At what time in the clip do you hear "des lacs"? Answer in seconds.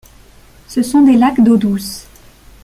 1.03-1.43